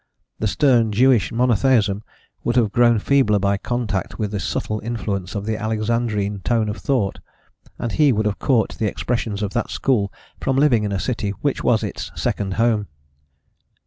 [0.39, 2.01] The stern Jewish monotheism
[2.43, 6.77] would have grown feebler by contact with the subtle influence of the Alexandrine tone of
[6.77, 7.19] thought;
[7.77, 11.29] and he would have caught the expressions of that school from living in a city
[11.41, 12.87] which was its second home.